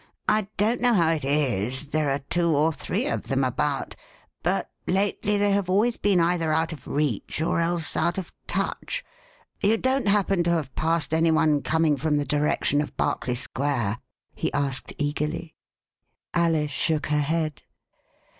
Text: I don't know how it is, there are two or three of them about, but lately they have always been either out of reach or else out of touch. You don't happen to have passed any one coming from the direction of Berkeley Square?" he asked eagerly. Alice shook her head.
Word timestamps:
I 0.27 0.47
don't 0.57 0.81
know 0.81 0.95
how 0.95 1.11
it 1.11 1.23
is, 1.23 1.89
there 1.89 2.09
are 2.09 2.17
two 2.17 2.49
or 2.49 2.73
three 2.73 3.05
of 3.07 3.27
them 3.27 3.43
about, 3.43 3.95
but 4.41 4.71
lately 4.87 5.37
they 5.37 5.51
have 5.51 5.69
always 5.69 5.95
been 5.97 6.19
either 6.19 6.51
out 6.51 6.73
of 6.73 6.87
reach 6.87 7.39
or 7.39 7.59
else 7.59 7.95
out 7.95 8.17
of 8.17 8.33
touch. 8.47 9.05
You 9.61 9.77
don't 9.77 10.07
happen 10.07 10.41
to 10.45 10.49
have 10.53 10.73
passed 10.73 11.13
any 11.13 11.29
one 11.29 11.61
coming 11.61 11.97
from 11.97 12.17
the 12.17 12.25
direction 12.25 12.81
of 12.81 12.97
Berkeley 12.97 13.35
Square?" 13.35 13.99
he 14.41 14.51
asked 14.53 14.91
eagerly. 14.97 15.53
Alice 16.33 16.71
shook 16.71 17.05
her 17.05 17.19
head. 17.21 17.61